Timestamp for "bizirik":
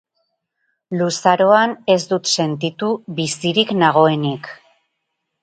3.21-3.75